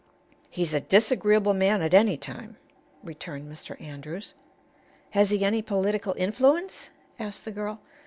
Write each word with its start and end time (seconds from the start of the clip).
"He's 0.49 0.73
a 0.73 0.79
disagreeable 0.79 1.53
man 1.53 1.83
at 1.83 1.93
any 1.93 2.17
time," 2.17 2.57
returned 3.03 3.47
Mr. 3.47 3.79
Andrews. 3.79 4.33
"Has 5.11 5.29
he 5.29 5.45
any 5.45 5.61
political 5.61 6.15
influence?" 6.17 6.89
asked 7.19 7.45
the 7.45 7.51
girl. 7.51 7.79